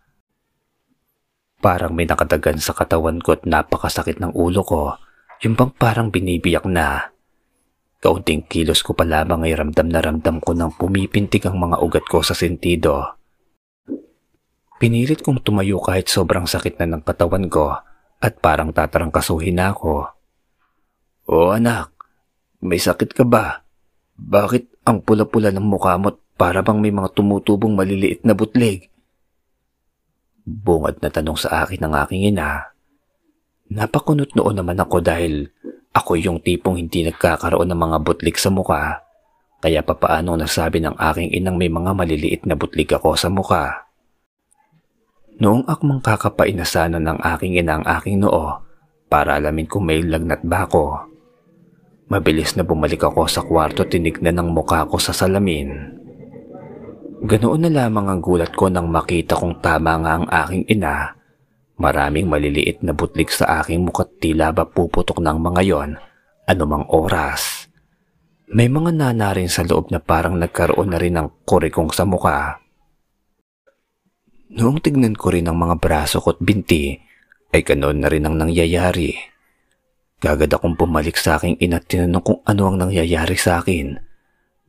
Parang 1.59 1.95
may 1.95 2.07
nakadagan 2.07 2.63
sa 2.63 2.71
katawan 2.71 3.19
ko 3.19 3.35
at 3.35 3.43
napakasakit 3.43 4.23
ng 4.23 4.31
ulo 4.35 4.63
ko, 4.63 4.95
yung 5.43 5.59
bang 5.59 5.75
parang 5.75 6.09
binibiyak 6.15 6.67
na. 6.71 7.11
Kaunting 7.99 8.47
kilos 8.47 8.87
ko 8.87 8.95
pa 8.95 9.03
lamang 9.03 9.51
ay 9.51 9.59
ramdam 9.59 9.91
na 9.91 9.99
ramdam 9.99 10.39
ko 10.39 10.55
nang 10.55 10.71
pumipintig 10.71 11.43
ang 11.43 11.59
mga 11.59 11.83
ugat 11.83 12.07
ko 12.07 12.23
sa 12.23 12.39
sentido. 12.39 13.19
Pinilit 14.77 15.25
kong 15.25 15.41
tumayo 15.41 15.81
kahit 15.81 16.13
sobrang 16.13 16.45
sakit 16.45 16.77
na 16.77 16.97
ng 16.97 17.03
katawan 17.03 17.49
ko 17.49 17.73
at 18.21 18.33
parang 18.45 18.77
tatarangkasuhin 18.77 19.57
na 19.57 19.73
ako. 19.73 20.13
O 21.33 21.57
anak, 21.57 21.97
may 22.61 22.77
sakit 22.77 23.17
ka 23.17 23.25
ba? 23.25 23.65
Bakit 24.21 24.85
ang 24.85 25.01
pula-pula 25.01 25.49
ng 25.49 25.65
mukha 25.65 25.97
mo 25.97 26.13
para 26.37 26.61
bang 26.61 26.77
may 26.77 26.93
mga 26.93 27.09
tumutubong 27.17 27.73
maliliit 27.73 28.21
na 28.29 28.37
butlig? 28.37 28.93
Bungad 30.45 31.01
na 31.01 31.09
tanong 31.09 31.41
sa 31.41 31.65
akin 31.65 31.81
ng 31.81 31.95
aking 32.05 32.37
ina. 32.37 32.77
Napakunot 33.73 34.37
noon 34.37 34.61
naman 34.61 34.77
ako 34.77 35.01
dahil 35.01 35.49
ako 35.97 36.21
yung 36.21 36.39
tipong 36.45 36.77
hindi 36.77 37.01
nagkakaroon 37.09 37.73
ng 37.73 37.81
mga 37.81 37.99
butlig 38.05 38.37
sa 38.37 38.53
mukha. 38.53 39.01
Kaya 39.57 39.81
papaano 39.81 40.37
nasabi 40.37 40.85
ng 40.85 41.01
aking 41.01 41.33
inang 41.33 41.57
may 41.57 41.73
mga 41.73 41.97
maliliit 41.97 42.45
na 42.45 42.61
butlig 42.61 42.93
ako 42.93 43.17
sa 43.17 43.33
mukha. 43.33 43.86
Noong 45.37 45.69
akmang 45.69 46.01
kakapain 46.01 46.57
na 46.57 46.65
sana 46.65 46.97
ng 46.97 47.21
aking 47.21 47.61
ina 47.61 47.77
ang 47.77 47.85
aking 47.85 48.25
noo 48.25 48.57
para 49.13 49.37
alamin 49.37 49.69
kung 49.69 49.85
may 49.85 50.01
lagnat 50.01 50.41
ba 50.41 50.65
ako. 50.65 51.13
Mabilis 52.09 52.57
na 52.57 52.65
bumalik 52.65 53.05
ako 53.05 53.29
sa 53.29 53.45
kwarto 53.45 53.85
tinignan 53.85 54.41
ng 54.41 54.49
mukha 54.55 54.89
ko 54.89 54.97
sa 54.97 55.13
salamin. 55.13 55.93
Ganoon 57.21 57.69
na 57.69 57.71
lamang 57.73 58.07
ang 58.09 58.21
gulat 58.25 58.57
ko 58.57 58.73
nang 58.73 58.89
makita 58.89 59.37
kong 59.37 59.61
tama 59.61 60.01
nga 60.01 60.13
ang 60.17 60.27
aking 60.31 60.65
ina. 60.73 61.13
Maraming 61.77 62.25
maliliit 62.25 62.81
na 62.81 62.97
butlik 62.97 63.29
sa 63.29 63.61
aking 63.61 63.85
mukha 63.85 64.09
tila 64.09 64.57
ba 64.57 64.65
puputok 64.65 65.21
ng 65.21 65.37
mga 65.37 65.63
yon 65.69 65.91
anumang 66.49 66.89
oras. 66.89 67.69
May 68.47 68.71
mga 68.71 68.95
nana 68.95 69.35
rin 69.35 69.51
sa 69.51 69.67
loob 69.67 69.93
na 69.93 70.01
parang 70.01 70.39
nagkaroon 70.39 70.95
na 70.95 70.97
rin 71.03 71.19
ng 71.19 71.45
kurikong 71.45 71.93
sa 71.93 72.07
mukha. 72.07 72.63
Noong 74.47 74.79
tignan 74.79 75.19
ko 75.19 75.35
rin 75.35 75.51
ang 75.51 75.59
mga 75.59 75.83
braso 75.83 76.23
ko 76.23 76.39
at 76.39 76.39
binti, 76.39 76.95
ay 77.51 77.67
ganoon 77.67 77.99
na 77.99 78.07
rin 78.07 78.23
ang 78.23 78.39
nangyayari. 78.39 79.11
Gagad 80.23 80.55
akong 80.55 80.79
pumalik 80.79 81.19
sa 81.19 81.35
aking 81.35 81.59
ina 81.59 81.83
at 81.83 81.91
tinanong 81.91 82.23
kung 82.23 82.41
ano 82.47 82.63
ang 82.71 82.79
nangyayari 82.79 83.35
sa 83.35 83.59
akin. 83.59 83.99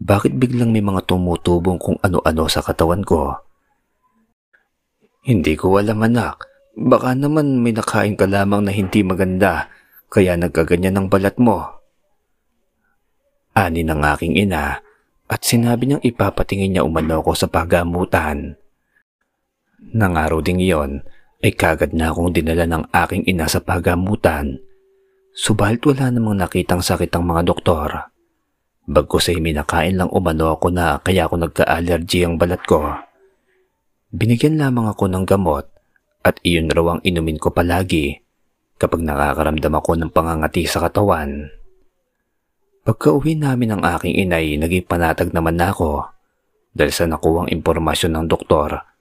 Bakit 0.02 0.34
biglang 0.38 0.74
may 0.74 0.82
mga 0.82 1.06
tumutubong 1.06 1.78
kung 1.78 1.98
ano-ano 2.02 2.46
sa 2.50 2.66
katawan 2.66 3.06
ko? 3.06 3.38
Hindi 5.26 5.54
ko 5.54 5.78
alam 5.78 6.02
anak. 6.02 6.46
Baka 6.78 7.18
naman 7.18 7.62
may 7.62 7.74
nakain 7.74 8.14
ka 8.14 8.30
lamang 8.30 8.66
na 8.66 8.74
hindi 8.74 9.02
maganda, 9.02 9.70
kaya 10.14 10.38
nagkaganyan 10.38 10.94
ng 10.94 11.08
balat 11.10 11.38
mo. 11.42 11.66
Ani 13.58 13.82
ng 13.82 14.02
aking 14.06 14.38
ina 14.38 14.78
at 15.26 15.42
sinabi 15.42 15.90
niyang 15.90 16.06
ipapatingin 16.06 16.78
niya 16.78 16.86
umano 16.86 17.26
ko 17.26 17.34
sa 17.34 17.50
pagamutan. 17.50 18.62
Nang 19.78 20.18
araw 20.18 20.42
ding 20.42 20.58
iyon, 20.58 21.06
ay 21.46 21.54
kagad 21.54 21.94
na 21.94 22.10
akong 22.10 22.34
dinala 22.34 22.66
ng 22.66 22.90
aking 22.90 23.30
ina 23.30 23.46
sa 23.46 23.62
pagamutan. 23.62 24.58
Subalit 25.38 25.86
wala 25.86 26.10
namang 26.10 26.42
nakitang 26.42 26.82
sakit 26.82 27.14
ang 27.14 27.30
mga 27.30 27.46
doktor. 27.46 28.10
Bagkus 28.90 29.30
ay 29.30 29.38
minakain 29.38 29.94
lang 29.94 30.10
umano 30.10 30.58
ako 30.58 30.74
na 30.74 30.98
kaya 30.98 31.30
ako 31.30 31.46
nagka-allergy 31.46 32.26
ang 32.26 32.42
balat 32.42 32.58
ko. 32.66 32.90
Binigyan 34.10 34.58
lamang 34.58 34.90
ako 34.90 35.14
ng 35.14 35.30
gamot 35.30 35.70
at 36.26 36.42
iyon 36.42 36.74
raw 36.74 36.98
ang 36.98 37.02
inumin 37.06 37.38
ko 37.38 37.54
palagi 37.54 38.18
kapag 38.82 39.06
nakakaramdam 39.06 39.78
ako 39.78 39.94
ng 39.94 40.10
pangangati 40.10 40.66
sa 40.66 40.82
katawan. 40.90 41.54
Pagka-uwi 42.82 43.38
namin 43.38 43.78
ng 43.78 43.82
aking 43.86 44.26
inay, 44.26 44.58
naging 44.58 44.90
panatag 44.90 45.30
naman 45.38 45.54
na 45.54 45.70
ako 45.70 46.10
dahil 46.74 46.90
sa 46.90 47.06
nakuwang 47.06 47.52
impormasyon 47.54 48.18
ng 48.18 48.26
doktor 48.26 48.97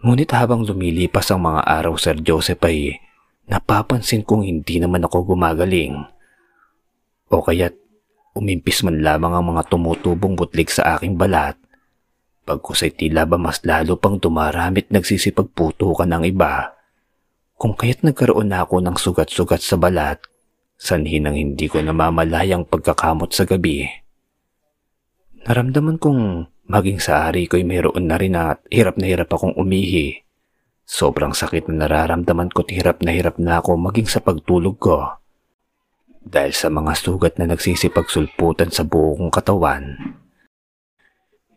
Ngunit 0.00 0.32
habang 0.32 0.64
lumilipas 0.64 1.28
ang 1.28 1.44
mga 1.44 1.60
araw, 1.60 1.92
Sir 2.00 2.16
Joseph 2.24 2.64
ay 2.64 2.96
napapansin 3.44 4.24
kong 4.24 4.48
hindi 4.48 4.80
naman 4.80 5.04
ako 5.04 5.36
gumagaling. 5.36 6.08
O 7.28 7.44
kaya't 7.44 7.76
umimpis 8.32 8.80
man 8.80 9.04
lamang 9.04 9.36
ang 9.36 9.52
mga 9.52 9.68
tumutubong 9.68 10.40
butlig 10.40 10.72
sa 10.72 10.96
aking 10.96 11.20
balat. 11.20 11.60
Pagkus 12.48 12.88
ay 12.88 12.96
tila 12.96 13.28
ba 13.28 13.36
mas 13.36 13.60
lalo 13.60 14.00
pang 14.00 14.16
dumaramit 14.16 14.88
nagsisipagputukan 14.88 16.08
ng 16.08 16.24
iba. 16.32 16.72
Kung 17.60 17.76
kaya't 17.76 18.00
nagkaroon 18.00 18.48
na 18.48 18.64
ako 18.64 18.80
ng 18.80 18.96
sugat-sugat 18.96 19.60
sa 19.60 19.76
balat, 19.76 20.16
sanhin 20.80 21.28
ang 21.28 21.36
hindi 21.36 21.68
ko 21.68 21.76
namamalayang 21.84 22.64
pagkakamot 22.64 23.36
sa 23.36 23.44
gabi. 23.44 23.84
Naramdaman 25.44 26.00
kong 26.00 26.48
Maging 26.70 27.02
sa 27.02 27.26
ari 27.26 27.50
ko'y 27.50 27.66
mayroon 27.66 28.06
na 28.06 28.14
rin 28.14 28.38
at 28.38 28.62
hirap 28.70 28.94
na 28.94 29.10
hirap 29.10 29.34
akong 29.34 29.58
umihi. 29.58 30.22
Sobrang 30.86 31.34
sakit 31.34 31.66
na 31.66 31.82
nararamdaman 31.82 32.46
ko't 32.54 32.70
hirap 32.70 33.02
na 33.02 33.10
hirap 33.10 33.42
na 33.42 33.58
ako 33.58 33.74
maging 33.74 34.06
sa 34.06 34.22
pagtulog 34.22 34.78
ko. 34.78 35.18
Dahil 36.22 36.54
sa 36.54 36.70
mga 36.70 36.94
sugat 36.94 37.42
na 37.42 37.50
nagsisipagsulputan 37.50 38.70
sa 38.70 38.86
buo 38.86 39.18
kong 39.18 39.34
katawan. 39.34 40.14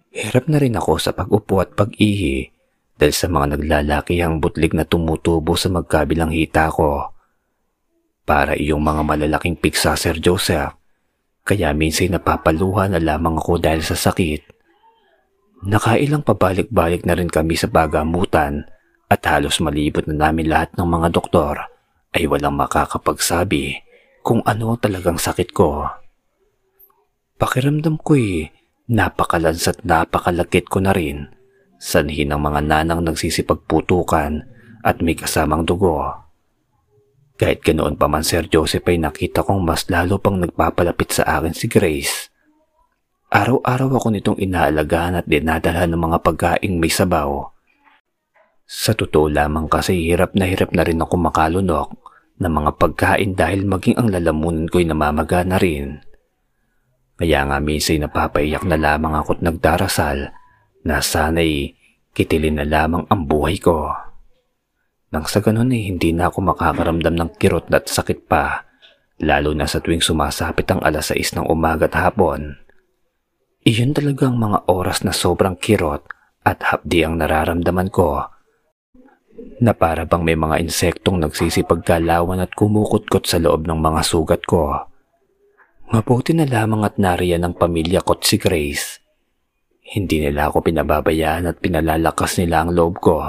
Hirap 0.09 0.49
na 0.49 0.57
rin 0.57 0.73
ako 0.73 0.97
sa 0.97 1.13
pag-upo 1.13 1.61
at 1.61 1.77
pag-ihi 1.77 2.49
dahil 2.97 3.13
sa 3.13 3.29
mga 3.29 3.53
naglalakihang 3.53 4.41
butlig 4.41 4.73
na 4.73 4.81
tumutubo 4.81 5.53
sa 5.53 5.69
magkabilang 5.69 6.33
hita 6.33 6.73
ko. 6.73 7.13
Para 8.25 8.57
iyong 8.57 8.81
mga 8.81 9.05
malalaking 9.05 9.61
piksa, 9.61 9.93
Sir 9.93 10.17
Joseph. 10.17 10.73
Kaya 11.45 11.69
minsan 11.77 12.17
napapaluha 12.17 12.89
na 12.89 12.97
lamang 12.97 13.37
ako 13.37 13.61
dahil 13.61 13.85
sa 13.85 13.93
sakit 13.93 14.52
Nakailang 15.63 16.27
pabalik-balik 16.27 17.07
na 17.07 17.15
rin 17.15 17.31
kami 17.31 17.55
sa 17.55 17.71
bagamutan 17.71 18.67
at 19.07 19.23
halos 19.23 19.63
malibot 19.63 20.03
na 20.11 20.27
namin 20.27 20.51
lahat 20.51 20.75
ng 20.75 20.83
mga 20.83 21.07
doktor 21.15 21.55
ay 22.11 22.27
walang 22.27 22.59
makakapagsabi 22.59 23.79
kung 24.19 24.43
ano 24.43 24.75
talagang 24.75 25.15
sakit 25.15 25.55
ko. 25.55 25.87
Pakiramdam 27.39 27.95
ko'y 27.95 28.51
napakalans 28.91 29.63
at 29.71 29.79
napakalakit 29.87 30.67
ko 30.67 30.83
na 30.83 30.91
rin 30.91 31.31
sanhi 31.79 32.27
ng 32.27 32.39
mga 32.39 32.59
nanang 32.59 32.99
nagsisipagputukan 33.07 34.43
at 34.83 34.95
may 34.99 35.15
kasamang 35.15 35.63
dugo. 35.63 36.11
Kahit 37.39 37.63
ganoon 37.63 37.95
pa 37.95 38.11
man 38.11 38.27
Sir 38.27 38.51
Joseph 38.51 38.83
ay 38.91 38.99
nakita 38.99 39.47
kong 39.47 39.63
mas 39.63 39.87
lalo 39.87 40.19
pang 40.19 40.43
nagpapalapit 40.43 41.15
sa 41.15 41.39
akin 41.39 41.55
si 41.55 41.71
Grace 41.71 42.32
Araw-araw 43.33 43.97
ako 43.97 44.13
nitong 44.13 44.37
inaalagaan 44.37 45.17
at 45.17 45.25
dinadala 45.25 45.89
ng 45.89 45.97
mga 45.97 46.17
pagkaing 46.21 46.77
may 46.77 46.93
sabaw. 46.93 47.49
Sa 48.69 48.93
totoo 48.93 49.25
lamang 49.25 49.65
kasi 49.65 50.05
hirap 50.05 50.37
na 50.37 50.45
hirap 50.45 50.69
na 50.69 50.85
rin 50.85 51.01
ako 51.01 51.17
makalunok 51.17 51.97
ng 52.37 52.53
mga 52.53 52.71
pagkain 52.77 53.33
dahil 53.33 53.65
maging 53.65 53.97
ang 53.97 54.13
lalamunan 54.13 54.69
ko'y 54.69 54.85
namamaga 54.85 55.41
na 55.41 55.57
rin. 55.57 56.05
Kaya 57.17 57.49
nga 57.49 57.57
minsan 57.57 58.05
napapaiyak 58.05 58.69
na 58.69 58.77
lamang 58.77 59.17
ako't 59.17 59.41
nagdarasal 59.41 60.29
na 60.85 61.01
sana'y 61.01 61.73
kitilin 62.13 62.61
na 62.61 62.69
lamang 62.69 63.09
ang 63.09 63.25
buhay 63.25 63.57
ko. 63.57 63.97
Nang 65.09 65.25
sa 65.25 65.41
ganun 65.41 65.73
ay 65.73 65.89
hindi 65.89 66.13
na 66.13 66.29
ako 66.29 66.53
makakaramdam 66.53 67.17
ng 67.17 67.29
kirot 67.41 67.65
at 67.73 67.89
sakit 67.89 68.29
pa, 68.29 68.69
lalo 69.25 69.57
na 69.57 69.65
sa 69.65 69.81
tuwing 69.81 70.05
sumasapit 70.05 70.69
ang 70.69 70.85
alas 70.85 71.09
6 71.09 71.33
ng 71.33 71.49
umaga 71.49 71.89
at 71.89 71.97
hapon. 71.97 72.62
Iyon 73.63 73.95
talagang 73.95 74.35
mga 74.35 74.67
oras 74.67 75.07
na 75.07 75.15
sobrang 75.15 75.55
kirot 75.55 76.03
at 76.43 76.59
hapdi 76.67 77.07
ang 77.07 77.15
nararamdaman 77.15 77.87
ko. 77.87 78.19
Na 79.63 79.71
para 79.71 80.03
bang 80.03 80.19
may 80.19 80.35
mga 80.35 80.59
insektong 80.59 81.23
nagsisipagkalawan 81.23 82.43
at 82.43 82.51
kumukutkot 82.59 83.23
sa 83.23 83.39
loob 83.39 83.63
ng 83.63 83.79
mga 83.79 84.01
sugat 84.03 84.43
ko. 84.43 84.83
Mabuti 85.95 86.35
na 86.35 86.43
lamang 86.43 86.83
at 86.83 86.99
nariyan 86.99 87.47
ang 87.47 87.55
pamilya 87.55 88.03
ko't 88.03 88.27
si 88.27 88.35
Grace. 88.35 88.99
Hindi 89.79 90.27
nila 90.27 90.51
ako 90.51 90.59
pinababayaan 90.67 91.47
at 91.47 91.63
pinalalakas 91.63 92.43
nila 92.43 92.67
ang 92.67 92.75
loob 92.75 92.99
ko. 92.99 93.23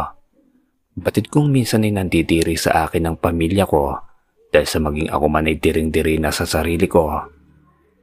Batid 0.99 1.31
kong 1.31 1.47
minsan 1.47 1.87
ay 1.87 1.95
nandidiri 1.95 2.59
sa 2.59 2.91
akin 2.91 3.07
ng 3.07 3.17
pamilya 3.23 3.71
ko 3.71 4.03
dahil 4.51 4.67
sa 4.67 4.83
maging 4.83 5.15
ako 5.15 5.31
man 5.31 5.47
ay 5.47 5.63
diring-diri 5.63 6.19
na 6.19 6.35
sa 6.35 6.43
sarili 6.43 6.91
ko. 6.91 7.23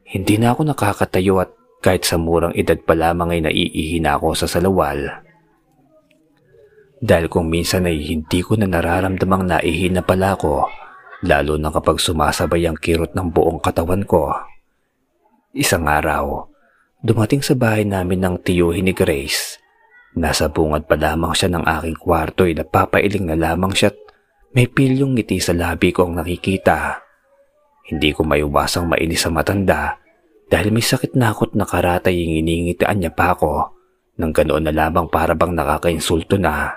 Hindi 0.08 0.40
na 0.40 0.56
ako 0.56 0.72
nakakatayo 0.72 1.36
at 1.44 1.52
kahit 1.82 2.06
sa 2.06 2.16
murang 2.22 2.54
edad 2.54 2.78
pa 2.82 2.94
lamang 2.94 3.38
ay 3.38 3.42
naiihi 3.50 3.98
na 4.00 4.16
ako 4.16 4.38
sa 4.38 4.48
salawal. 4.48 5.26
Dahil 7.02 7.26
kung 7.34 7.50
minsan 7.50 7.90
ay 7.90 7.98
hindi 7.98 8.46
ko 8.46 8.54
na 8.56 8.70
nararamdamang 8.70 9.50
naihi 9.50 9.90
na 9.90 10.06
pala 10.06 10.38
ako, 10.38 10.70
lalo 11.26 11.58
na 11.58 11.74
kapag 11.74 11.98
sumasabay 11.98 12.70
ang 12.70 12.78
kirot 12.78 13.18
ng 13.18 13.34
buong 13.34 13.58
katawan 13.58 14.06
ko. 14.06 14.30
Isang 15.58 15.90
araw, 15.90 16.46
dumating 17.02 17.42
sa 17.42 17.58
bahay 17.58 17.82
namin 17.84 18.22
ng 18.22 18.36
tiyuhin 18.46 18.86
ni 18.86 18.94
Grace 18.94 19.62
Nasa 20.12 20.52
bungad 20.52 20.92
pa 20.92 21.00
lamang 21.00 21.32
siya 21.32 21.56
ng 21.56 21.64
aking 21.64 21.96
kwarto 21.96 22.44
ay 22.44 22.52
napapailing 22.52 23.32
na 23.32 23.40
lamang 23.40 23.72
siya 23.72 23.96
at 23.96 24.00
may 24.52 24.68
pilyong 24.68 25.16
ngiti 25.16 25.40
sa 25.40 25.56
labi 25.56 25.96
ko 25.96 26.04
ang 26.04 26.20
nakikita. 26.20 27.00
Hindi 27.88 28.12
ko 28.12 28.28
maiwasang 28.28 28.92
mainis 28.92 29.24
sa 29.24 29.32
matanda 29.32 30.01
dahil 30.52 30.76
may 30.76 30.84
sakit 30.84 31.16
na 31.16 31.32
ako't 31.32 31.56
nakaratay 31.56 32.12
yung 32.12 32.44
iningitian 32.44 33.00
niya 33.00 33.16
pa 33.16 33.32
ako 33.32 33.72
nang 34.20 34.36
ganoon 34.36 34.68
na 34.68 34.76
lamang 34.76 35.08
para 35.08 35.32
bang 35.32 35.56
nakakainsulto 35.56 36.36
na. 36.36 36.76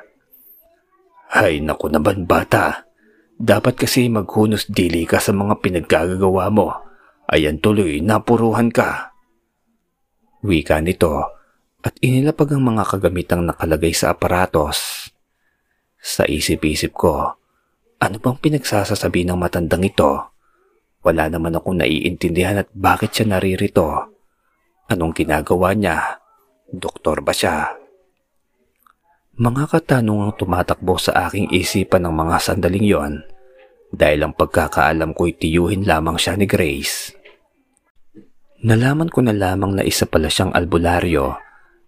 Hay 1.34 1.58
naku 1.58 1.90
naman 1.90 2.30
bata, 2.30 2.86
dapat 3.34 3.74
kasi 3.74 4.06
maghunos 4.06 4.70
dili 4.70 5.02
ka 5.02 5.18
sa 5.18 5.34
mga 5.34 5.58
pinaggagawa 5.58 6.54
mo. 6.54 6.70
Ayan 7.26 7.58
tuloy, 7.58 7.98
napuruhan 7.98 8.70
ka. 8.70 9.10
Wika 10.46 10.78
nito 10.78 11.34
at 11.82 11.98
inilapag 11.98 12.54
ang 12.54 12.62
mga 12.62 12.86
kagamitang 12.86 13.42
nakalagay 13.42 13.90
sa 13.90 14.14
aparatos. 14.14 15.10
Sa 15.98 16.22
isip-isip 16.24 16.94
ko, 16.94 17.34
ano 17.98 18.16
bang 18.22 18.38
pinagsasasabi 18.38 19.26
ng 19.26 19.36
matandang 19.36 19.82
ito? 19.82 20.33
Wala 21.04 21.28
naman 21.28 21.52
akong 21.52 21.84
naiintindihan 21.84 22.64
at 22.64 22.68
bakit 22.72 23.12
siya 23.12 23.36
naririto. 23.36 24.08
Anong 24.88 25.12
ginagawa 25.12 25.76
niya? 25.76 26.24
Doktor 26.72 27.20
ba 27.20 27.36
siya? 27.36 27.76
Mga 29.36 29.68
katanungang 29.68 30.40
tumatakbo 30.40 30.96
sa 30.96 31.28
aking 31.28 31.52
isipan 31.52 32.08
ng 32.08 32.14
mga 32.16 32.36
sandaling 32.40 32.86
yon 32.88 33.14
dahil 33.92 34.24
ang 34.24 34.32
pagkakaalam 34.32 35.12
ko'y 35.12 35.36
tiyuhin 35.36 35.84
lamang 35.84 36.16
siya 36.16 36.40
ni 36.40 36.48
Grace. 36.48 37.12
Nalaman 38.64 39.12
ko 39.12 39.20
na 39.20 39.36
lamang 39.36 39.76
na 39.76 39.84
isa 39.84 40.08
pala 40.08 40.32
siyang 40.32 40.56
albularyo 40.56 41.36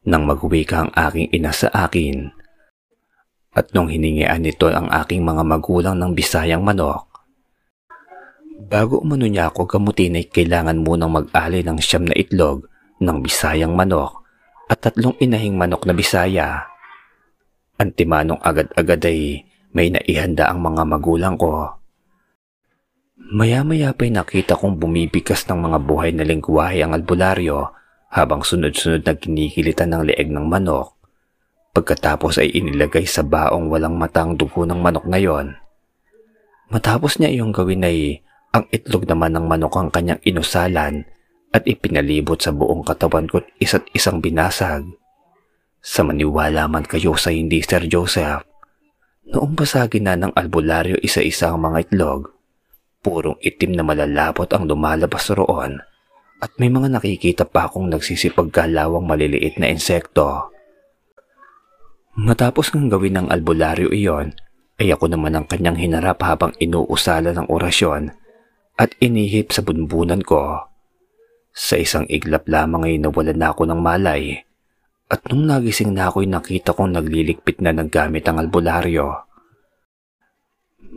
nang 0.05 0.29
magwika 0.29 0.87
ang 0.87 0.93
aking 0.93 1.33
ina 1.33 1.51
sa 1.51 1.73
akin. 1.73 2.31
At 3.57 3.73
nung 3.73 3.89
hiningian 3.89 4.45
nito 4.45 4.69
ang 4.69 4.93
aking 4.93 5.25
mga 5.25 5.41
magulang 5.41 5.97
ng 5.97 6.13
bisayang 6.13 6.61
manok, 6.61 7.16
bago 8.57 9.05
umano 9.05 9.29
niya 9.29 9.53
ako 9.53 9.69
gamutin 9.69 10.17
ay 10.17 10.27
kailangan 10.33 10.81
munang 10.81 11.13
mag-ali 11.13 11.61
ng 11.61 11.77
siyam 11.77 12.09
na 12.09 12.17
itlog 12.17 12.65
ng 13.05 13.21
bisayang 13.21 13.77
manok 13.77 14.25
at 14.67 14.81
tatlong 14.83 15.15
inahing 15.21 15.55
manok 15.55 15.85
na 15.85 15.93
bisaya. 15.93 16.67
Antimanong 17.77 18.41
agad-agad 18.41 19.05
ay 19.05 19.45
may 19.77 19.93
naihanda 19.93 20.49
ang 20.49 20.65
mga 20.65 20.83
magulang 20.89 21.37
ko. 21.37 21.77
Maya-maya 23.37 23.93
pa'y 23.93 24.09
nakita 24.13 24.57
kong 24.57 24.81
bumibigas 24.81 25.45
ng 25.45 25.61
mga 25.61 25.79
buhay 25.85 26.11
na 26.17 26.25
lingwahe 26.25 26.81
ang 26.81 26.97
albularyo 26.97 27.69
habang 28.09 28.41
sunod-sunod 28.41 29.05
na 29.05 29.13
kinikilitan 29.13 29.93
ng 29.93 30.03
leeg 30.09 30.33
ng 30.33 30.47
manok. 30.49 30.97
Pagkatapos 31.77 32.41
ay 32.41 32.57
inilagay 32.57 33.05
sa 33.05 33.21
baong 33.21 33.69
walang 33.69 34.01
matang 34.01 34.33
dugo 34.33 34.65
ng 34.65 34.81
manok 34.81 35.05
na 35.05 35.21
yon. 35.21 35.53
Matapos 36.73 37.21
niya 37.21 37.29
iyong 37.29 37.53
gawin 37.53 37.85
ay 37.85 38.25
ang 38.57 38.65
itlog 38.73 39.05
naman 39.05 39.37
ng 39.37 39.45
manok 39.45 39.77
ang 39.77 39.93
kanyang 39.93 40.21
inusalan 40.25 41.05
at 41.53 41.63
ipinalibot 41.69 42.41
sa 42.41 42.57
buong 42.57 42.81
katawan 42.89 43.29
ko 43.29 43.45
isa't 43.61 43.85
isang 43.93 44.25
binasag. 44.25 44.89
Sa 45.85 46.03
maniwala 46.03 46.65
man 46.67 46.89
kayo 46.89 47.15
sa 47.21 47.29
hindi 47.29 47.61
Sir 47.61 47.85
Joseph, 47.85 48.49
noong 49.29 49.53
basagin 49.53 50.09
na 50.09 50.17
ng 50.17 50.33
albularyo 50.33 50.97
isa-isa 51.05 51.53
ang 51.53 51.69
mga 51.69 51.93
itlog, 51.93 52.33
purong 53.05 53.37
itim 53.45 53.77
na 53.77 53.85
malalapot 53.85 54.49
ang 54.51 54.65
lumalabas 54.65 55.31
roon 55.37 55.79
at 56.41 56.51
may 56.57 56.73
mga 56.73 56.97
nakikita 56.97 57.45
pa 57.45 57.69
akong 57.69 57.93
nagsisipagkalawang 57.93 59.05
maliliit 59.05 59.61
na 59.61 59.69
insekto. 59.69 60.49
Matapos 62.17 62.73
ng 62.73 62.89
gawin 62.89 63.21
ng 63.21 63.27
albularyo 63.29 63.93
iyon, 63.93 64.33
ay 64.81 64.93
ako 64.93 65.13
naman 65.13 65.37
ang 65.37 65.45
kanyang 65.45 65.77
hinarap 65.77 66.21
habang 66.25 66.53
inuusala 66.57 67.33
ng 67.37 67.49
orasyon 67.49 68.13
at 68.77 68.93
inihip 69.01 69.53
sa 69.53 69.65
bunbunan 69.65 70.21
ko. 70.21 70.69
Sa 71.57 71.81
isang 71.81 72.05
iglap 72.13 72.45
lamang 72.45 72.85
ay 72.85 72.97
nawalan 73.01 73.41
na 73.41 73.53
ako 73.57 73.65
ng 73.65 73.81
malay 73.81 74.45
at 75.09 75.25
nung 75.31 75.49
nagising 75.49 75.97
na 75.97 76.13
ako'y 76.13 76.29
nakita 76.29 76.77
kong 76.77 76.99
nagliligpit 76.99 77.65
na 77.65 77.73
ng 77.73 77.89
gamit 77.89 78.29
ang 78.29 78.43
albularyo. 78.43 79.25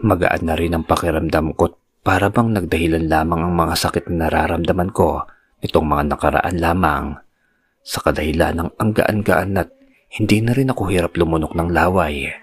Magaan 0.04 0.44
na 0.44 0.56
rin 0.60 0.76
ang 0.76 0.84
pakiramdam 0.84 1.56
ko 1.56 1.80
para 2.04 2.28
bang 2.28 2.52
nagdahilan 2.56 3.06
lamang 3.08 3.42
ang 3.48 3.54
mga 3.56 3.76
sakit 3.80 4.12
na 4.12 4.28
nararamdaman 4.28 4.92
ko 4.92 5.24
nitong 5.63 5.88
mga 5.88 6.04
nakaraan 6.15 6.58
lamang 6.60 7.06
sa 7.84 8.00
kadahilan 8.04 8.60
ng 8.60 8.70
ang 8.76 8.92
gaan-gaan 8.92 9.60
at 9.60 9.70
hindi 10.10 10.42
na 10.42 10.58
rin 10.58 10.72
ako 10.74 10.89
hirap 10.89 11.13
lumunok 11.15 11.54
ng 11.54 11.70
laway. 11.70 12.34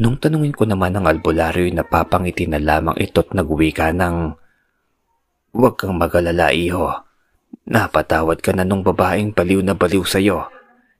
Nung 0.00 0.16
tanungin 0.16 0.56
ko 0.56 0.64
naman 0.64 0.96
ang 0.96 1.04
albularyo 1.04 1.68
ay 1.68 1.76
napapangiti 1.76 2.48
na 2.48 2.56
lamang 2.56 2.96
ito't 2.96 3.36
nagwika 3.36 3.92
ng 3.92 4.32
Huwag 5.50 5.76
kang 5.76 5.98
magalala 5.98 6.54
iho. 6.54 6.88
Napatawad 7.66 8.38
ka 8.38 8.54
na 8.54 8.62
nung 8.62 8.86
babaeng 8.86 9.34
baliw 9.34 9.60
na 9.66 9.74
baliw 9.74 10.06
sa'yo. 10.06 10.46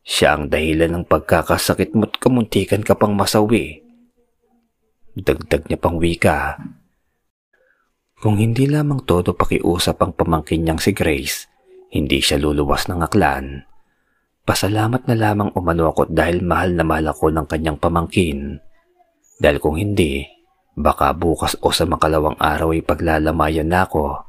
Siya 0.03 0.35
ang 0.37 0.51
dahilan 0.51 0.91
ng 0.91 1.05
pagkakasakit 1.07 1.95
mo't 1.95 2.19
kamuntikan 2.19 2.83
ka 2.83 2.99
pang 2.99 3.15
masawi. 3.15 3.79
Dagdag 5.15 5.71
niya 5.71 5.79
pang 5.79 6.03
wika. 6.03 6.59
Kung 8.21 8.37
hindi 8.37 8.67
lamang 8.67 9.07
todo 9.07 9.33
pakiusap 9.33 10.03
ang 10.03 10.13
pamangkin 10.19 10.67
niyang 10.67 10.83
si 10.83 10.93
Grace, 10.93 11.47
hindi 11.95 12.19
siya 12.19 12.43
luluwas 12.43 12.91
ng 12.91 13.01
aklan. 13.01 13.65
Pasalamat 14.45 15.07
na 15.07 15.15
lamang 15.15 15.55
umano 15.55 15.95
ako 15.95 16.11
dahil 16.11 16.43
mahal 16.43 16.75
na 16.75 16.83
mahal 16.83 17.15
ako 17.15 17.31
ng 17.33 17.47
kanyang 17.47 17.79
pamangkin. 17.79 18.59
Dahil 19.41 19.57
kung 19.57 19.81
hindi, 19.81 20.29
baka 20.77 21.17
bukas 21.17 21.57
o 21.65 21.73
sa 21.73 21.89
makalawang 21.89 22.37
araw 22.37 22.77
ay 22.77 22.85
paglalamayan 22.85 23.73
na 23.73 23.89
ako 23.89 24.29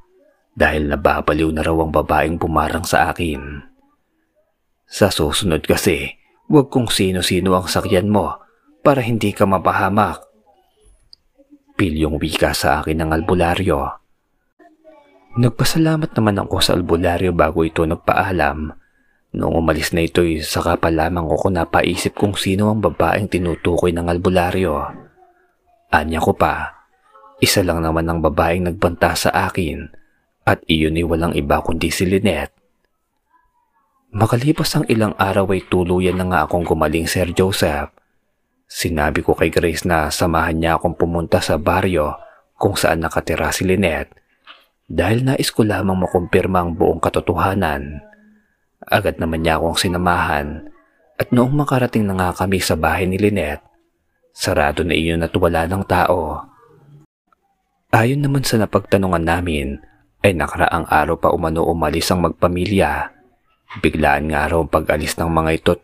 dahil 0.56 0.88
nababaliw 0.88 1.52
na 1.52 1.62
raw 1.64 1.76
ang 1.76 1.92
babaeng 1.92 2.40
pumarang 2.40 2.88
sa 2.88 3.12
akin. 3.12 3.68
Sa 4.88 5.12
susunod 5.12 5.64
kasi, 5.68 6.16
huwag 6.48 6.72
kung 6.72 6.88
sino-sino 6.88 7.56
ang 7.56 7.68
sakyan 7.68 8.08
mo 8.08 8.40
para 8.84 9.04
hindi 9.04 9.36
ka 9.36 9.44
mapahamak 9.48 10.32
pilyong 11.82 12.22
wika 12.22 12.54
sa 12.54 12.78
akin 12.78 13.02
ng 13.02 13.10
albularyo. 13.10 13.90
Nagpasalamat 15.42 16.14
naman 16.14 16.38
ako 16.46 16.62
sa 16.62 16.78
albularyo 16.78 17.34
bago 17.34 17.66
ito 17.66 17.82
nagpaalam. 17.82 18.70
Noong 19.32 19.64
umalis 19.64 19.96
na 19.96 20.04
ito'y 20.04 20.44
saka 20.44 20.76
pa 20.76 20.92
lamang 20.92 21.24
ako 21.28 21.52
napaisip 21.56 22.20
kung 22.20 22.36
sino 22.36 22.68
ang 22.68 22.84
babaeng 22.84 23.32
tinutukoy 23.32 23.96
ng 23.96 24.12
albularyo. 24.12 24.92
Anya 25.92 26.20
ko 26.20 26.36
pa, 26.36 26.84
isa 27.40 27.64
lang 27.64 27.80
naman 27.80 28.08
ang 28.12 28.20
babaeng 28.20 28.68
nagbanta 28.68 29.16
sa 29.16 29.32
akin 29.48 29.88
at 30.44 30.60
iyon 30.68 31.00
ay 31.00 31.06
walang 31.08 31.34
iba 31.36 31.64
kundi 31.64 31.88
si 31.88 32.04
Lynette. 32.04 32.56
Makalipas 34.12 34.76
ang 34.76 34.86
ilang 34.92 35.16
araw 35.16 35.48
ay 35.56 35.64
tuluyan 35.72 36.20
na 36.20 36.28
nga 36.28 36.40
akong 36.44 36.68
gumaling 36.68 37.08
Sir 37.08 37.32
Joseph 37.32 37.96
Sinabi 38.72 39.20
ko 39.20 39.36
kay 39.36 39.52
Grace 39.52 39.84
na 39.84 40.08
samahan 40.08 40.56
niya 40.56 40.80
akong 40.80 40.96
pumunta 40.96 41.44
sa 41.44 41.60
baryo 41.60 42.16
kung 42.56 42.80
saan 42.80 43.04
nakatira 43.04 43.52
si 43.52 43.68
Lynette 43.68 44.16
dahil 44.88 45.28
nais 45.28 45.52
ko 45.52 45.68
lamang 45.68 46.00
makumpirma 46.00 46.64
ang 46.64 46.72
buong 46.80 47.04
katotohanan. 47.04 48.00
Agad 48.90 49.22
naman 49.22 49.46
niya 49.46 49.62
akong 49.62 49.78
sinamahan 49.78 50.72
at 51.22 51.30
noong 51.30 51.54
makarating 51.54 52.10
na 52.10 52.18
nga 52.18 52.30
kami 52.34 52.58
sa 52.58 52.74
bahay 52.74 53.06
ni 53.06 53.22
Lynette, 53.22 53.62
sarado 54.34 54.82
na 54.82 54.98
iyon 54.98 55.22
at 55.22 55.34
wala 55.38 55.70
ng 55.70 55.86
tao. 55.86 56.50
Ayon 57.94 58.26
naman 58.26 58.42
sa 58.42 58.58
napagtanungan 58.58 59.22
namin, 59.22 59.78
ay 60.22 60.34
nakaraang 60.34 60.90
araw 60.90 61.18
pa 61.18 61.30
umano 61.30 61.66
umalis 61.66 62.10
ang 62.10 62.26
magpamilya. 62.26 63.10
Biglaan 63.82 64.34
nga 64.34 64.50
raw 64.50 64.62
pag-alis 64.66 65.18
ng 65.18 65.30
mga 65.30 65.52
ito't 65.62 65.82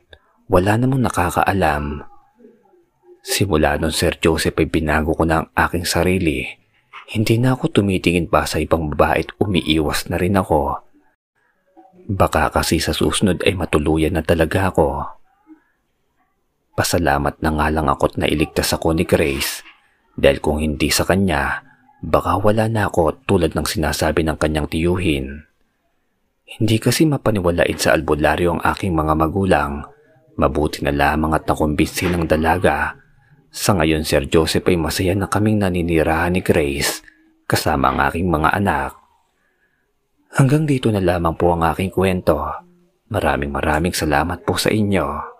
wala 0.47 0.79
namang 0.79 1.03
nakakaalam. 1.03 2.05
Simula 3.27 3.75
nun 3.75 3.91
Sir 3.91 4.15
Joseph 4.23 4.55
ay 4.55 4.71
binago 4.71 5.11
ko 5.11 5.27
na 5.27 5.43
ang 5.43 5.47
aking 5.51 5.83
sarili. 5.83 6.47
Hindi 7.11 7.35
na 7.39 7.59
ako 7.59 7.83
tumitingin 7.83 8.31
pa 8.31 8.47
sa 8.47 8.55
ibang 8.59 8.87
babae 8.87 9.27
at 9.27 9.35
umiiwas 9.43 10.07
na 10.07 10.15
rin 10.15 10.39
ako. 10.39 10.86
Baka 12.07 12.47
kasi 12.55 12.79
sa 12.79 12.95
susunod 12.95 13.43
ay 13.43 13.59
matuluyan 13.59 14.15
na 14.15 14.23
talaga 14.23 14.71
ako. 14.71 15.03
Pasalamat 16.77 17.43
na 17.43 17.51
nga 17.51 17.67
lang 17.67 17.91
ako't 17.91 18.15
nailigtas 18.15 18.71
ako 18.71 18.95
ni 18.95 19.03
Grace 19.03 19.65
dahil 20.17 20.41
kung 20.41 20.57
hindi 20.57 20.89
sa 20.89 21.05
kanya, 21.05 21.61
baka 22.01 22.41
wala 22.41 22.65
na 22.65 22.89
ako 22.89 23.27
tulad 23.29 23.53
ng 23.53 23.67
sinasabi 23.69 24.25
ng 24.25 24.37
kanyang 24.41 24.65
tiyuhin. 24.65 25.45
Hindi 26.47 26.79
kasi 26.79 27.05
mapaniwalain 27.05 27.75
sa 27.75 27.93
albularyo 27.93 28.57
ang 28.57 28.61
aking 28.63 28.95
mga 28.95 29.13
magulang. 29.13 29.85
Mabuti 30.39 30.81
na 30.81 30.95
lamang 30.95 31.35
at 31.35 31.43
nakumbinsi 31.43 32.07
ng 32.07 32.23
dalaga. 32.23 32.97
Sa 33.51 33.75
ngayon, 33.75 34.07
Sir 34.07 34.25
Joseph 34.25 34.65
ay 34.65 34.79
masaya 34.79 35.11
na 35.11 35.27
kaming 35.27 35.59
naninirahan 35.59 36.33
ni 36.33 36.41
Grace 36.41 37.03
kasama 37.45 37.93
ang 37.93 37.99
aking 38.09 38.31
mga 38.31 38.53
anak. 38.57 39.06
Hanggang 40.35 40.67
dito 40.67 40.91
na 40.91 40.99
lamang 40.99 41.39
po 41.39 41.55
ang 41.55 41.63
aking 41.63 41.93
kwento. 41.93 42.35
Maraming 43.07 43.55
maraming 43.55 43.95
salamat 43.95 44.43
po 44.43 44.59
sa 44.59 44.67
inyo. 44.67 45.36